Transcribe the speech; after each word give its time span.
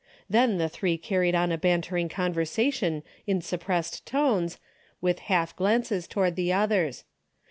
Then 0.27 0.57
the 0.57 0.67
three 0.67 0.97
carried 0.97 1.35
on 1.35 1.51
a 1.51 1.59
bantering 1.59 2.09
conversation 2.09 3.03
in 3.27 3.39
sup 3.39 3.59
pressed 3.59 4.03
tones, 4.03 4.57
with 4.99 5.19
half 5.29 5.55
glances 5.55 6.07
toward 6.07 6.35
the 6.35 6.51
others. 6.51 7.03